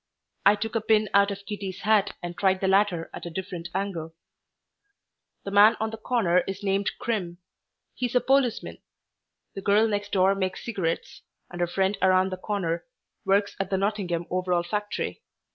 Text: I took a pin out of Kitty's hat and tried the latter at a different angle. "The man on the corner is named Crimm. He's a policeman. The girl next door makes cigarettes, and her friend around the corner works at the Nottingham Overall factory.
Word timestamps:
I 0.47 0.55
took 0.55 0.73
a 0.73 0.81
pin 0.81 1.09
out 1.13 1.29
of 1.29 1.45
Kitty's 1.45 1.81
hat 1.81 2.15
and 2.23 2.35
tried 2.35 2.59
the 2.59 2.67
latter 2.67 3.11
at 3.13 3.27
a 3.27 3.29
different 3.29 3.69
angle. 3.75 4.15
"The 5.43 5.51
man 5.51 5.77
on 5.79 5.91
the 5.91 5.97
corner 5.97 6.39
is 6.47 6.63
named 6.63 6.89
Crimm. 6.97 7.37
He's 7.93 8.15
a 8.15 8.19
policeman. 8.19 8.79
The 9.53 9.61
girl 9.61 9.87
next 9.87 10.11
door 10.11 10.33
makes 10.33 10.65
cigarettes, 10.65 11.21
and 11.51 11.61
her 11.61 11.67
friend 11.67 11.99
around 12.01 12.31
the 12.31 12.37
corner 12.37 12.83
works 13.25 13.55
at 13.59 13.69
the 13.69 13.77
Nottingham 13.77 14.25
Overall 14.31 14.63
factory. 14.63 15.21